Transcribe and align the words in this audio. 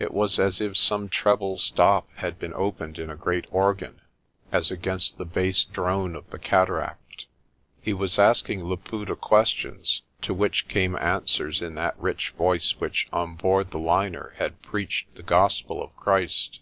It 0.00 0.12
was 0.12 0.40
as 0.40 0.60
if 0.60 0.76
some 0.76 1.08
treble 1.08 1.56
stop 1.58 2.08
had 2.16 2.40
been 2.40 2.52
opened 2.54 2.98
in 2.98 3.08
a 3.08 3.14
great 3.14 3.46
organ, 3.52 4.00
as 4.50 4.72
against 4.72 5.16
the 5.16 5.24
bass 5.24 5.62
drone 5.62 6.16
of 6.16 6.28
the 6.30 6.40
cataract. 6.40 7.26
136 7.84 7.84
PRESTER 7.84 7.84
JOHN 7.84 7.84
He 7.84 7.94
was 7.94 8.18
asking 8.18 8.64
Laputa 8.68 9.14
questions, 9.14 10.02
to 10.22 10.34
which 10.34 10.66
came 10.66 10.96
answers 10.96 11.62
in 11.62 11.76
that 11.76 11.94
rich 12.00 12.30
voice 12.30 12.72
which 12.80 13.06
on 13.12 13.36
board 13.36 13.70
the 13.70 13.78
liner 13.78 14.32
had 14.38 14.60
preached 14.60 15.14
the 15.14 15.22
gospel 15.22 15.80
of 15.80 15.94
Christ. 15.94 16.58